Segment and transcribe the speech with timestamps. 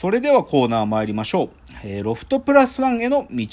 [0.00, 1.50] それではコーナー参りましょう。
[1.82, 3.46] えーロフトプラスワンへの道。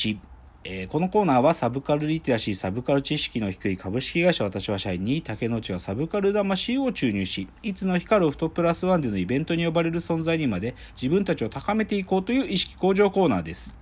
[0.64, 13.76] えーこのコーナーはサブカルリテラシー、サブカル知識の低い株式会社私は社員に竹之内がサブカル魂を注入し、いつの日かロフトプラスワンでのイベントに呼ばれる存在にまで自分たちを高めていこうという意識向上コーナーです。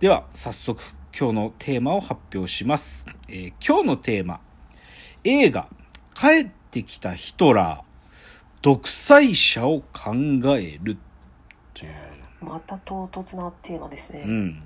[0.00, 0.82] では早速
[1.14, 4.40] 今日のテーマを発表します、えー今日のテーマ
[5.24, 5.68] 映画
[6.16, 7.87] 「帰ってきたヒトラー
[8.62, 10.12] 独裁者を考
[10.58, 10.96] える」
[11.74, 11.92] という、
[12.40, 14.24] また唐突なテーマですね。
[14.26, 14.62] うん、今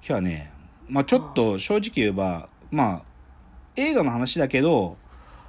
[0.00, 0.52] 日はね、
[0.88, 3.02] まあ、ちょっと正直言えばまあ
[3.76, 4.96] 映画の話だけど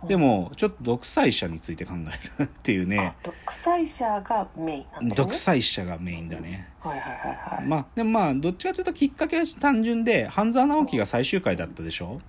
[0.08, 5.26] でもちょっと独裁者について考えるっていうねあ独裁者がメインなんですね。
[5.26, 6.72] 独裁者がメインだね。
[6.80, 7.66] はいはいはいはい。
[7.66, 12.22] まあでもまあどっちかというときっかけは単純で半沢直樹が最終回だったでしょ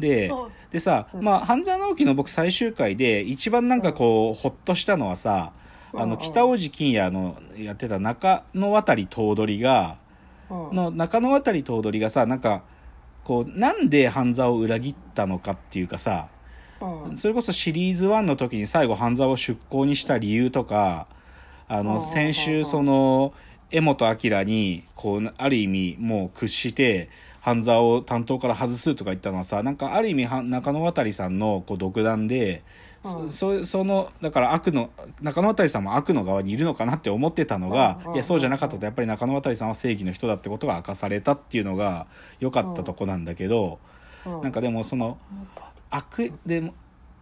[0.00, 0.48] でう。
[0.48, 5.52] んでさ、まあ半沢直樹の僕最終回で一番なんかこうほっとしたのはさ
[5.92, 9.98] あの北大路欣也のやってた中野渡頭取が
[10.48, 10.76] うん。
[10.76, 12.62] の中野渡頭取がさなんか
[13.24, 16.28] こうなんで半沢を裏切ったのかっていうかさ
[16.80, 17.16] うん。
[17.16, 21.08] それこそシリーズ1の時に最後半沢を出向にした理由とか
[21.66, 23.32] あの先週その
[23.72, 27.08] 江本明にこうある意味もう屈して
[27.40, 32.62] 半沢を担当から外すとか言ったのはさなんかある意味は中野渡さんのこう独断で、
[33.02, 33.30] うん。
[33.30, 34.90] そそそのだから悪の
[35.22, 42.06] 中野渡さんも悪の側にいるのかなって思ってたのが、うんいやそうじゃなかったとやっぱり中野渡さんは正義の人だってことが明かされたっていうのが
[42.40, 43.78] 良かったとこなんだけど、
[44.26, 44.42] うん。
[44.42, 45.16] なんかでもその
[45.90, 46.74] 悪でも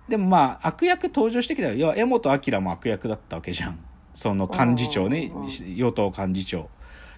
[0.09, 3.79] でもまあ悪役登場してきたら要は江本明も悪役だったわけじゃん。
[4.15, 5.31] その幹事長ね
[5.77, 6.69] 与党幹事長。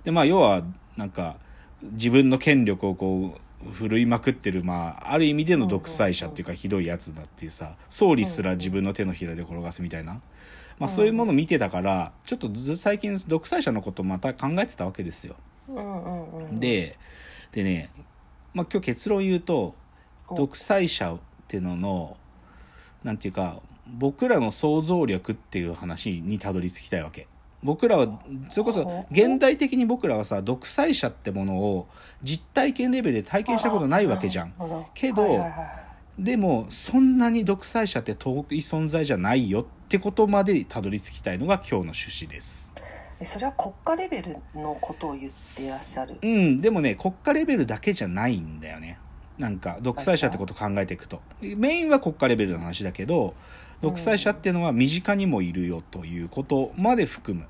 [0.05, 0.62] でまあ要は
[0.98, 1.37] なんか
[1.83, 10.20] 自分の権力をこう振るいまくってるまあある意味での独裁者っていうかひどいやつだっていうさ総理すら自分の手のひらで転がすみたいな、
[10.78, 15.36] まあ、そういうものを見てたからちょっとず最近独裁者のことまた考えてたわけですよ。
[16.53, 16.97] で
[17.53, 17.91] でね、
[18.55, 19.74] まあ、今日結論言うと
[20.29, 20.35] お。
[20.36, 21.18] 独裁者っ
[21.48, 22.17] ていうのの
[23.02, 27.27] なんていうか僕らの想像力っていう話にたどり着きたいわけ
[27.63, 31.89] 僕らはそれこそ現代的に僕らはさ独裁者ってものを
[32.23, 34.55] 実体験レベルで体験したことないわけじゃん。
[34.95, 35.55] けどはいはいはい
[36.19, 42.73] でもそんなに独裁者って遠い存在じゃないよってことまでたどり着きたいのが今日の趣旨です。
[43.19, 46.19] えそれは国家レベルのことを言っていらっしゃる？
[46.21, 48.98] うんでもね国家レベルだけじゃないんだよね。
[49.39, 51.23] なんか独裁者ってことを考えていくと。
[51.41, 53.35] メインは国家レベルの話だけど
[53.83, 57.46] 独裁者っていうのは身近にもいるよということまで含む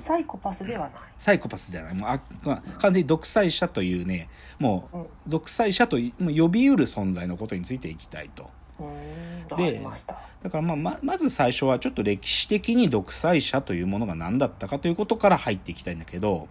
[0.00, 0.92] サイコパスではない。
[1.18, 8.50] サイコパスではないもうあまあ完全に独裁者というねもうんう独裁者と呼びうる存在のことについていきたいと。
[9.56, 9.80] で。
[10.42, 16.48] だからまあままず最初はちょっと歴史的に独裁者というものが何だったかということから入っていきたいんだけど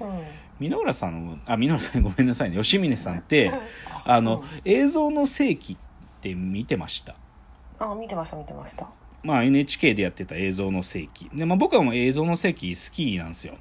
[0.00, 0.24] うん。
[0.58, 3.52] 箕浦さんあ箕浦さん ごめんなさいね吉峰さんって
[4.06, 5.76] あの、映像の世紀っ
[6.20, 7.14] て見てました。
[7.78, 8.88] あ見てました見てました。
[9.22, 11.28] まあ NHK でやってた映像の世紀。
[11.34, 13.56] で、まあ僕はもう映像の世紀好きなんですよ。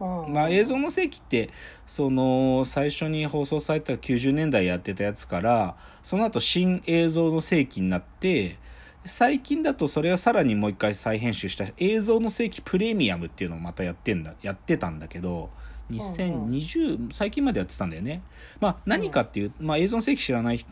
[0.00, 0.32] うん。
[0.32, 1.50] まあ映像の世紀って、
[1.86, 8.56] その最初に放送された90年代やってたやつから、その後新映像の世紀になって、
[9.04, 15.50] 最近だとそれをさらにもう一回再編集した映像の世紀プレミアムっていうのをまたやってんだ、やってたんだけど、
[15.90, 18.22] 2020、最近までやってたんだよね。
[18.60, 20.64] まあ何かっていう、まあ映像の世紀知らない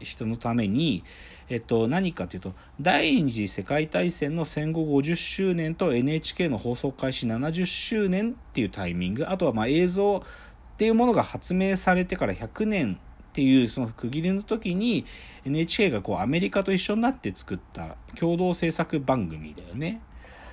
[0.00, 1.04] 人のために、
[1.48, 12.98] えっと何かというと、第二次世界大戦の戦後50周年と NHK の放送開始70周年っていうタイミング、あとはまあ映像っていうものが発明されてから100年
[13.28, 15.04] っていうその区切りの時に
[15.44, 20.00] NHK がこうアメリカと一緒になって作った共同制作番組だよね。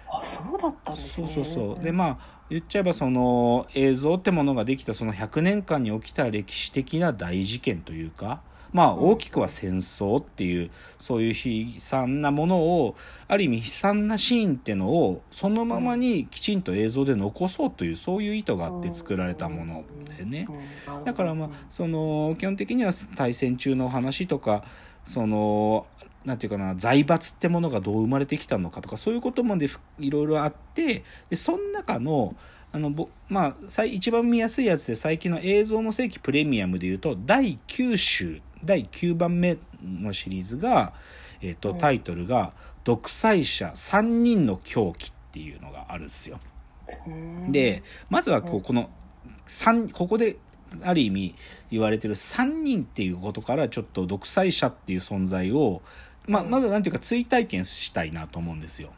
[0.07, 1.27] あそうだったんですね。
[1.27, 2.17] そうそうそうでまあ
[2.49, 11.33] 言っちゃえばその映像ってものができたその100年間に起きた歴史的な大事件というかまあ大きくは戦争っていうそういう
[11.73, 12.95] 悲惨なものを
[13.27, 20.45] ある意味悲惨なシーンってのをそのままにきちんと映像で残そうというそういう意図があって作られたものだよね。
[20.87, 24.63] うんだからまあその基本的には大戦中の話とか
[25.03, 25.87] その
[26.25, 32.35] なんていうかな財閥ってものがどう生まれてきたのかとかそういうことまでふいろいろあってでその中の
[32.71, 40.93] あのぼまあ最一番見やすいやつで最近の映像の世紀プレミアムでいうと第9週第9番目のシリーズが、
[41.41, 41.77] えっとうん。
[41.77, 46.39] タイトルが「独裁者3人の狂気」っていうのがあるんですよ。
[47.07, 48.61] うんでまずはこううん。
[48.61, 48.89] この
[49.45, 50.37] 三ここで
[50.81, 51.35] ある意味
[51.71, 55.81] 言われてる3人っていうことからちょっと独裁者っていう存在を、
[56.27, 56.49] まあ、うん。
[56.49, 58.93] まずなんていうか追体験したいなと思うんですよ。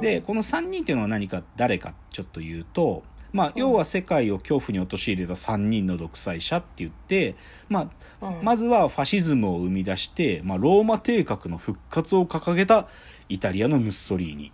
[0.00, 7.34] でこの3人っていうのは何か誰かちょっと言うと、まあ、要は世界を恐怖に陥れた3人の独裁者って言って、
[7.68, 7.90] ま
[8.20, 8.44] あ、うん。
[8.44, 12.88] まずはファシズムを生み出して、まあ、ローマ帝国の復活を掲げた
[13.28, 14.52] イタリアのムッソリーニ。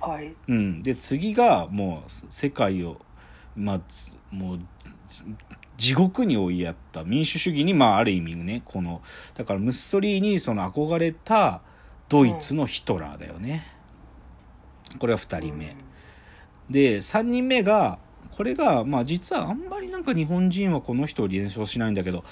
[0.00, 0.34] はい。
[0.48, 3.00] うん、で次がもう世界を、
[3.56, 4.60] まあ、つもう
[5.08, 5.22] じ
[5.76, 9.02] 地獄に追いやった民主主義に、まあ、ある意味ねこの
[9.34, 11.60] だからムッソリーニにその憧れた
[12.08, 13.62] ドイツのヒトラーだよね。
[14.98, 15.76] これは2人目。
[16.68, 17.98] で3人目が
[18.36, 22.24] これがまあ実はあんまりなんか日本人はこの人を連想しないんだけど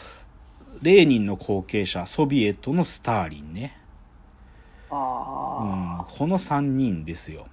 [0.83, 3.77] レーニンの後継者ソビエトのスターリンね、
[4.91, 7.47] うん、あこの3人ですよ。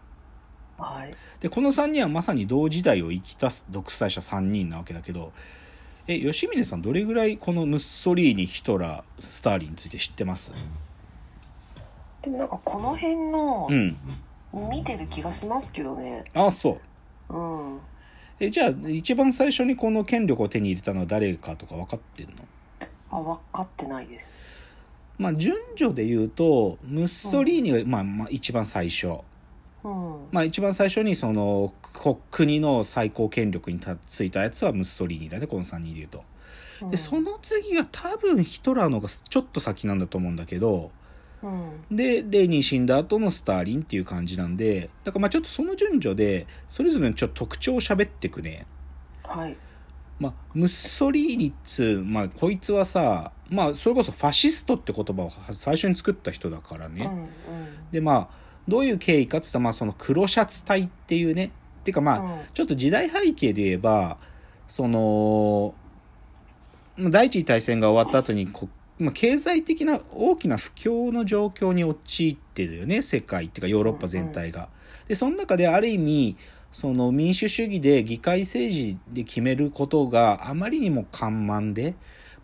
[0.78, 5.34] あ、はいでこの3人はまさに同時代を生きた独裁者3人なわけだけど
[6.08, 10.54] え吉峰さんどれぐらいこのムッソリーニヒトラースターリンについて知ってます？
[12.22, 13.98] でもなんかこの辺のうん。
[14.70, 16.24] 見てる気がしますけどね。
[16.34, 16.80] あそ
[17.30, 17.36] う。
[17.36, 17.80] うん。
[18.40, 22.34] えじゃあ一番最初にこの権力を手に入れたのは誰かとか分かってんの？
[23.12, 24.32] あ分かってないです。
[25.18, 29.20] まあ順序で言うとムッソリーニが、まあ、まあ一番最初
[29.88, 30.28] うん。
[30.32, 36.24] まあ一番最初にそのこ国の最高権力にたついたやつはムッソリーニだねこの3人で言うと。
[36.82, 36.90] うん。
[36.92, 40.92] でその次が多分ヒトラーのがちょっと先なんだと思うんだけど
[41.42, 41.96] うん。
[41.96, 48.66] でレーニン死んだ後のスターリンっていう感じなんでだからまあちょっとその順序でそれぞれのちょっと特徴を喋ってくね。
[49.24, 49.56] はい。
[50.20, 57.30] まあムッソリーニっつうまあこいつはさまあそれこそファシストって言葉を最初に作った人だからね、うんうん。
[57.92, 61.50] でまあどういう経緯かっつったらまあその黒シャツ隊っていうねっ
[61.84, 64.18] ていうかまあ、うんちょっと時代背景で言えば
[64.68, 65.74] その
[66.98, 68.68] まあ第一次大戦が終わった後にこ
[69.00, 74.70] まあ経済的な大きな不況の状況に陥ってるよね世界っていうかヨーロッパ全体が。
[75.08, 76.38] でその中である意味
[76.72, 81.96] その民主主義で議会政治で決めることがあまりにも緩慢で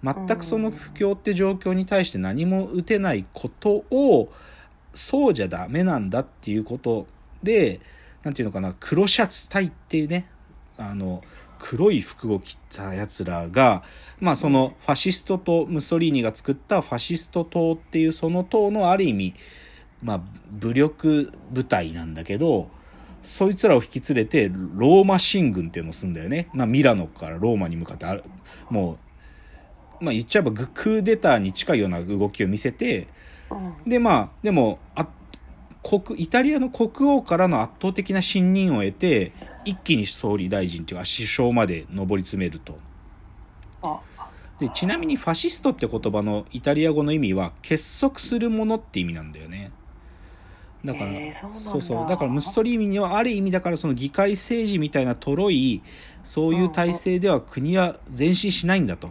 [0.04, 4.30] 全くその不況って状況に対して何も打てないことを
[4.94, 7.08] そうじゃダメなんだっていうこと
[7.42, 7.80] で
[8.24, 10.28] なんていうのかな黒シャツ隊っていうね
[10.78, 11.22] あの
[11.60, 13.84] 黒い服を着たやつらが
[14.20, 19.34] まあそのファシストとムッソリーニが作ったファシスト党っていうその党のある意味
[20.02, 22.70] まあ武力部隊なんだけど
[23.24, 28.24] そいつらを引き連れてローマ進軍っていうのをするんだよね、まあ、ミラノからローマに向かってある。
[28.70, 28.98] も
[30.02, 33.08] うまあ言っちゃえばクーデターに近いような動きを見せて
[33.86, 35.08] でまあでもあ
[35.84, 39.34] 国イタリアの国王からの圧倒的な信任を得て
[39.66, 42.80] 一気に総理大臣っていうか首相まで上り詰めると。
[43.82, 44.00] あ
[44.60, 49.72] でちなみにファシストって言葉のイタリア語の意味は結束するものって意味なんだよね。
[50.86, 52.10] だから、へーそうそうそう。
[52.10, 55.82] だからムッソリーニにはある意味だからその議会政治みたいなとろい
[56.24, 59.10] そういう体制では国は前進しないんだと。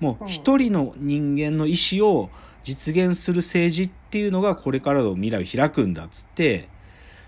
[0.00, 2.28] もう一人の人間の意思を
[2.62, 6.68] 実現する政治っていうのがこれからの未来を開くんだっつって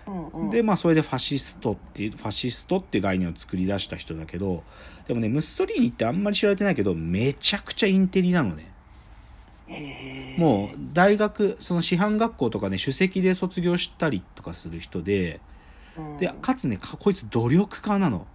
[0.07, 0.49] うんうん。
[0.49, 4.63] でまあそれでファシストっていうファシストっていう概念を作り出した人だけど
[5.07, 8.71] でもねムッソリーニってあんまり知られてないけどめちゃくちゃインテリなのね。
[10.37, 15.41] もう大学その師範学校とかね首席で卒業したりとかする人で
[15.97, 16.17] うん。
[16.17, 18.27] でかつねかこいつ努力家なの。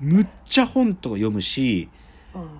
[0.00, 2.00] むっちゃ本とか読むしうん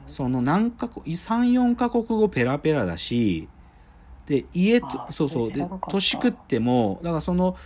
[0.07, 3.49] その何か34カ国語ペラペラだし
[4.27, 5.53] で家あとそうそう。
[5.53, 7.57] で年食ってもだからその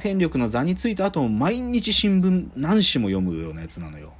[0.00, 4.12] 権力の座についた後も毎日新聞何紙も読むようなやつなのよ。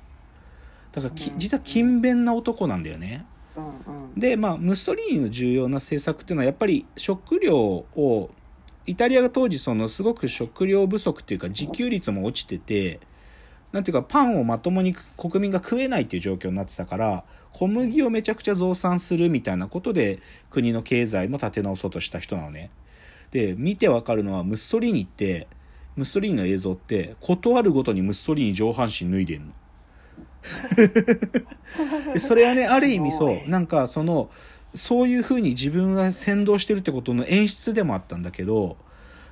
[0.91, 1.39] だからきうん。
[1.39, 3.25] 実は勤勉な男なんだよね。
[3.57, 3.69] うんう
[4.09, 4.15] ん。
[4.17, 8.31] でまあムッソリーニの重要な政策っていうのはやっぱり食料を
[8.87, 12.99] イタリアが当時そのすごく食料不足っていうか自給率も落ちてて
[13.73, 20.19] なんていうかパンをまともに国民が食えないっていう状況になってたから小麦をめちゃくちゃ増産するみたいなことで
[20.51, 22.71] 国の経済も立て直そうとした人なのね。
[23.31, 25.49] で見てわかるのはムッソリーニって
[25.97, 29.53] ムッソリーニの映像って事あるごとにムッソリーニ上半身脱いでんの。
[32.13, 34.29] でそれはねある意味そうなんかその
[34.75, 38.77] そういうふうに自分が先導してるってことの演出でもあったんだけど、うん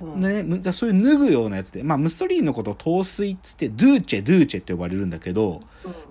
[0.01, 5.61] ね、むだそういう脱ぐようなやつで、まあ、ムッソリーニのことを陶酔っつってドゥーチェドゥーチェって呼ばれるんだけど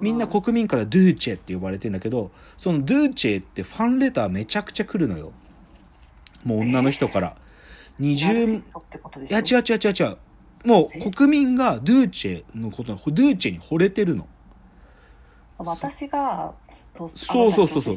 [0.01, 5.33] みんな国民からドゥーチェって呼ばれてんだけどそのドゥーチェってファンレターめちゃくちゃ来るのよ。
[6.45, 7.37] もう女の人から。
[7.99, 10.17] ナルシ20ストってことでいや違う違う違う違う。
[10.65, 14.27] もう国民がドゥーチェのことドゥーチェに惚れてるの
[15.65, 16.53] 私が
[16.95, 17.95] とそうそうそうそう。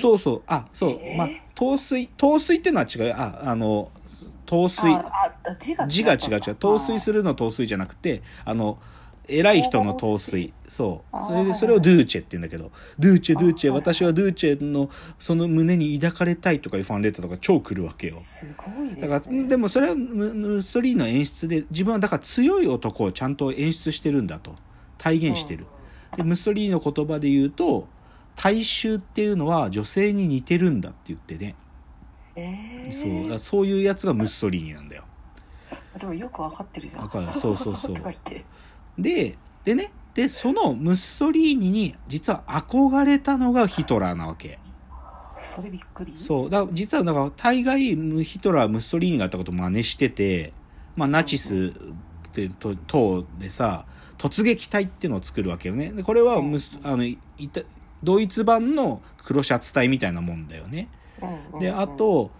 [0.00, 0.42] そうそう。
[0.46, 1.16] あそう、えー？
[1.18, 3.14] まあ陶水陶水っていうのは違うよ。
[3.16, 3.90] ああの
[4.46, 4.90] 陶水
[5.88, 6.54] 字が違う違う。
[6.54, 8.78] 陶水するの陶水じゃなくてあの
[9.26, 11.16] 偉い人の陶水そう。
[11.26, 13.72] それではいそれをドゥーチェって言うんだけどドゥーチェドゥーチェ。
[13.72, 18.14] 私はドゥーチェのその胸に抱かれたいとかいうファンレターとか超来るわけよ。
[18.14, 19.08] すごいですね。
[19.08, 24.54] だからでもそれはムムッソリーニの演出で自分はだから強い男をちゃんと演出してるんだと。
[25.00, 25.64] 体現してる、
[26.16, 27.86] でムッソリーニの言葉で言うと
[28.36, 31.54] 大衆っていうのは女性に似てるんだって言ってね、
[32.36, 35.04] えー、そうそういうやつがムッソリーニなんだよ。
[35.98, 37.02] でもよくわかってるじゃん。
[37.02, 37.32] わかる。
[37.32, 38.44] そうそうそう とか言って。
[38.98, 44.58] ででねでそのムッソリーニに実は憧れたのがヒトラーなわけ。
[45.40, 46.14] それびっくり？
[46.16, 46.50] そう。
[46.50, 50.52] だ実はだから大概ムヒトラーはムッソリーニがやったことを真似してて、
[50.96, 51.72] まあ、ナチス
[52.28, 53.86] ってと党でさ
[54.18, 55.90] 突撃隊っていうのを作るわけよね。
[55.92, 57.18] でこれはムスあのい
[57.52, 57.62] た
[58.02, 60.88] ドイツ版の黒シャツ隊みたいなもんだよね。
[61.58, 62.30] であと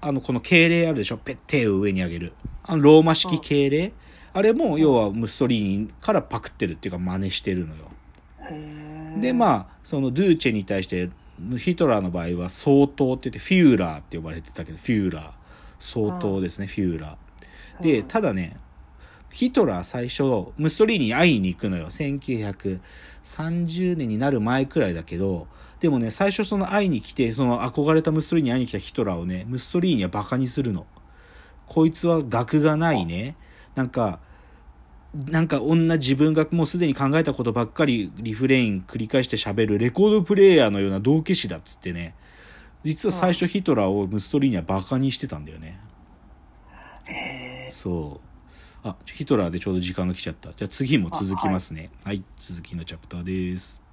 [0.00, 1.16] あのこの敬礼あるでしょ？
[1.16, 2.32] ペッ手を上に上げる。
[2.64, 3.92] あのローマ式敬礼、
[4.32, 7.90] あれも要はムッソリーニからパクってるっていうか真似してるのよ。
[9.20, 11.08] でまあそのドゥーチェに対して
[11.56, 15.32] ヒトラーの場合は総統って言ってフューラーって呼ばれてたけどフューラー。
[15.78, 17.82] 総統ですね、フューラー。
[17.82, 18.08] でうん。
[18.08, 18.56] ただね
[19.30, 20.22] ヒトラー最初
[20.56, 21.88] ムッソリーニに会いに行くのよ。
[21.88, 25.48] 1930年になる前くらいだけど
[25.80, 30.86] でもね最初その会いに来てその憧れたムッソリーニに会いに来たヒトラーをねムッソリーニはバカにするの。
[31.66, 33.36] こいつは学がないね。
[33.74, 34.20] なんか
[35.14, 42.14] なんか女自分がもうすでに考えたことばっかりリフレイン繰り返して喋るレコードプレイヤーのような道化師だっつってね。
[42.82, 45.80] 実は最初ヒトラーをムッソリーニはバカにしてたんだよね。
[47.06, 48.25] へそう
[48.88, 50.52] あヒトラーでちょうど時間が来ちゃった。
[50.52, 51.90] じゃあ次も続きますね。
[52.04, 52.22] はい。
[52.36, 53.85] 続きのチャプターです